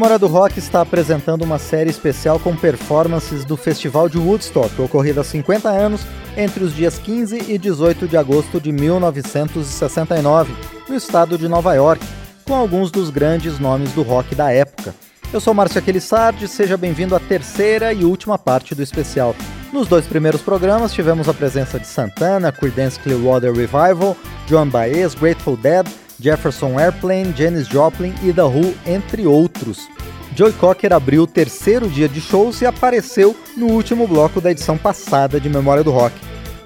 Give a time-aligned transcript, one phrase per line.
[0.00, 5.20] Memória do Rock está apresentando uma série especial com performances do Festival de Woodstock, ocorrido
[5.20, 6.00] há 50 anos,
[6.38, 10.54] entre os dias 15 e 18 de agosto de 1969,
[10.88, 12.02] no estado de Nova York,
[12.46, 14.94] com alguns dos grandes nomes do rock da época.
[15.34, 19.36] Eu sou Márcio Aquilissardi, seja bem-vindo à terceira e última parte do especial.
[19.70, 25.58] Nos dois primeiros programas tivemos a presença de Santana, Creedence Clearwater Revival, John Baez, Grateful
[25.58, 25.86] Dead
[26.20, 29.88] Jefferson Airplane, Janis Joplin e The Who, entre outros.
[30.36, 34.76] Joy Cocker abriu o terceiro dia de shows e apareceu no último bloco da edição
[34.76, 36.14] passada de Memória do Rock.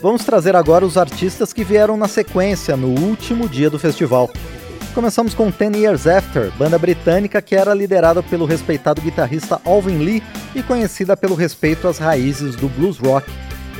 [0.00, 4.30] Vamos trazer agora os artistas que vieram na sequência no último dia do festival.
[4.94, 10.22] Começamos com Ten Years After, banda britânica que era liderada pelo respeitado guitarrista Alvin Lee
[10.54, 13.28] e conhecida pelo respeito às raízes do blues rock.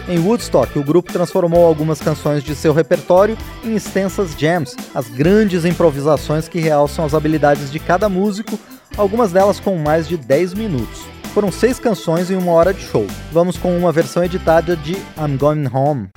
[0.07, 5.65] Em Woodstock, o grupo transformou algumas canções de seu repertório em extensas jams, as grandes
[5.65, 8.59] improvisações que realçam as habilidades de cada músico,
[8.97, 11.01] algumas delas com mais de 10 minutos.
[11.35, 13.07] Foram seis canções em uma hora de show.
[13.31, 16.09] Vamos com uma versão editada de I'm Going Home.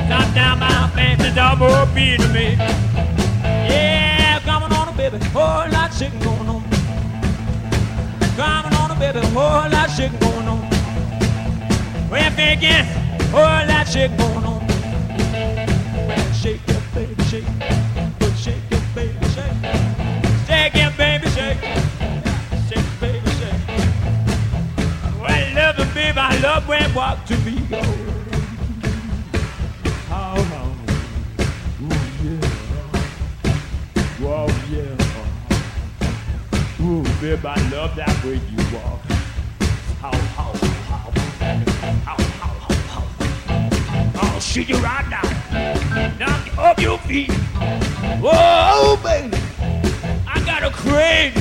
[0.09, 2.55] Knock down my fancy dog, more be to me.
[3.69, 6.63] Yeah, coming on, baby, whole lot of shaking going on.
[8.39, 10.58] Coming on, baby, whole lot of shaking going on.
[12.19, 12.85] We're thinking,
[13.33, 14.61] oh, that shit going on.
[16.35, 17.45] Shake it, baby, shake.
[18.37, 19.51] Shake your baby, shake.
[20.49, 21.61] Shake it, baby, shake.
[22.69, 23.61] Shake, baby, shake.
[25.23, 27.55] Oh, love the baby, I love when walk to me.
[36.81, 39.03] Ooh, babe, I love that way you walk.
[44.49, 46.17] Shoot you right now.
[46.19, 47.31] Knock you off your feet.
[48.19, 49.37] Whoa, baby.
[50.27, 51.35] I got a crane.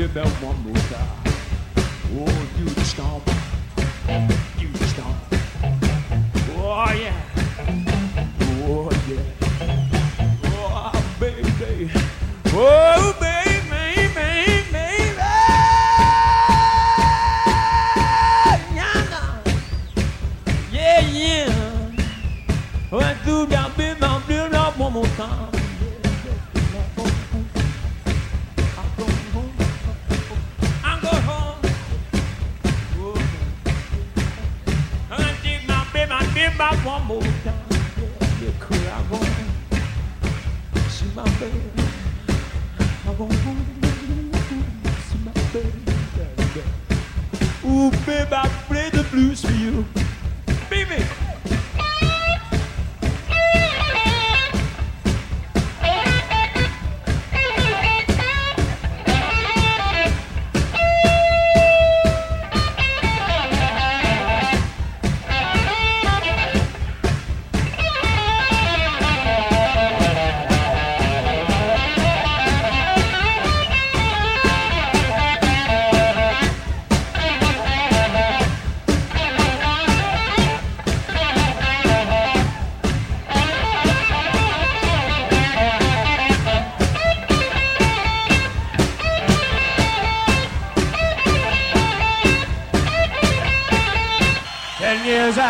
[0.00, 0.69] You that one?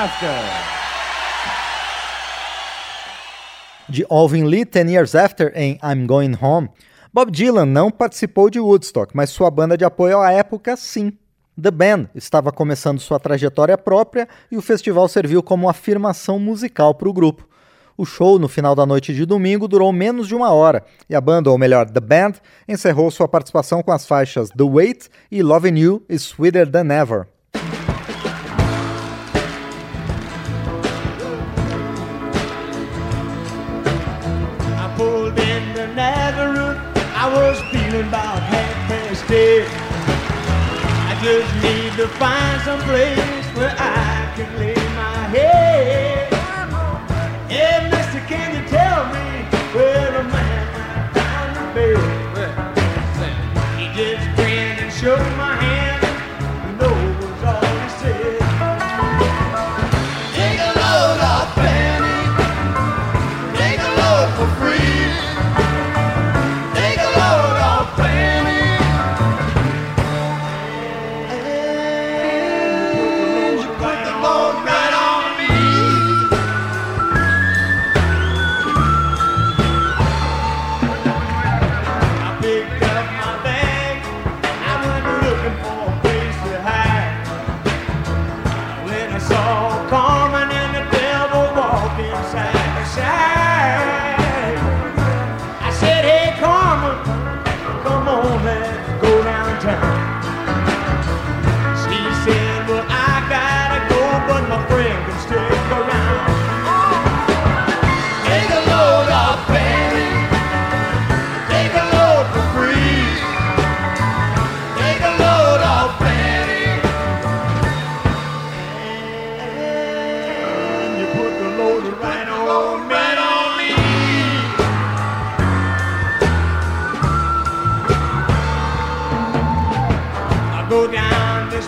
[0.03, 0.31] After.
[3.87, 6.71] De Alvin Lee, Ten Years After, em I'm Going Home,
[7.13, 11.13] Bob Dylan não participou de Woodstock, mas sua banda de apoio à época, sim.
[11.63, 17.11] The Band estava começando sua trajetória própria e o festival serviu como afirmação musical para
[17.11, 17.47] o grupo.
[17.99, 21.21] O show, no final da noite de domingo, durou menos de uma hora e a
[21.21, 22.37] banda, ou melhor, The Band,
[22.67, 27.29] encerrou sua participação com as faixas The Wait e Loving You is Sweeter Than Ever.
[42.01, 43.19] to find some place
[43.59, 44.30] where I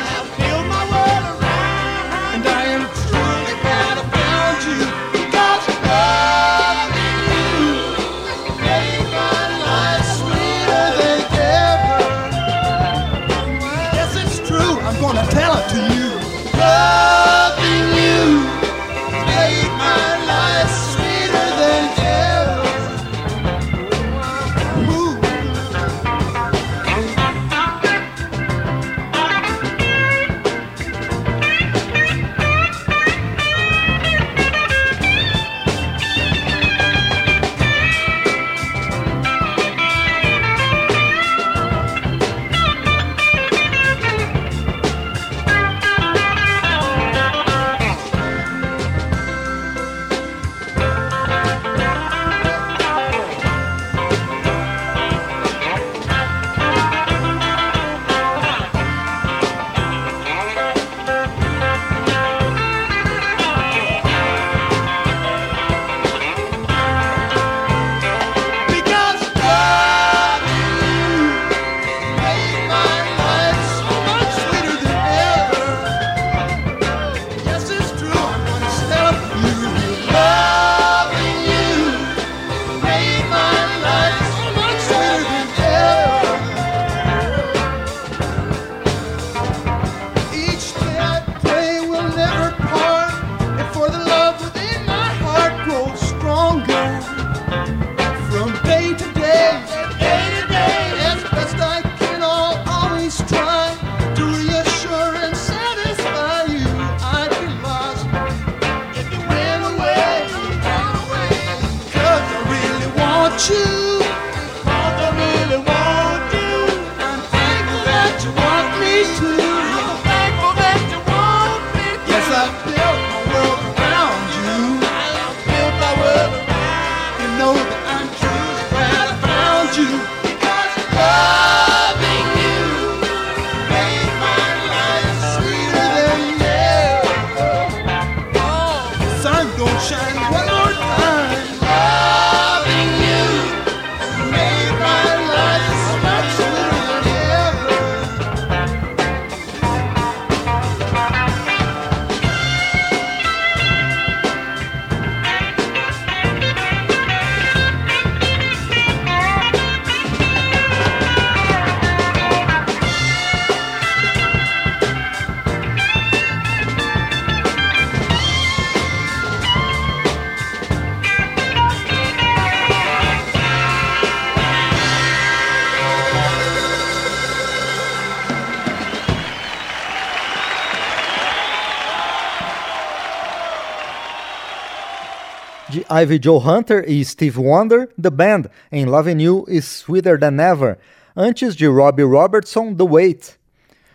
[185.89, 190.37] Ivy Joe Hunter e Steve Wonder, The Band, em Love and You e Sweeter Than
[190.41, 190.77] Ever,
[191.15, 193.35] antes de Robbie Robertson, The Wait.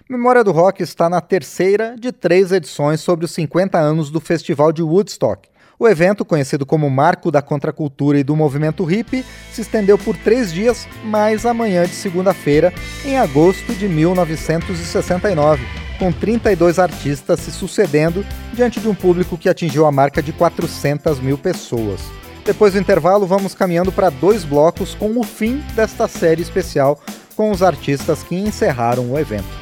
[0.09, 4.73] Memória do Rock está na terceira de três edições sobre os 50 anos do Festival
[4.73, 5.49] de Woodstock.
[5.79, 10.51] O evento, conhecido como Marco da Contracultura e do Movimento Hip, se estendeu por três
[10.53, 12.73] dias, mais a manhã de segunda-feira,
[13.05, 15.63] em agosto de 1969
[16.03, 21.21] com 32 artistas se sucedendo diante de um público que atingiu a marca de 400
[21.21, 22.01] mil pessoas.
[22.45, 27.01] Depois do intervalo, vamos caminhando para dois blocos com o fim desta série especial
[27.37, 29.62] com os artistas que encerraram o evento.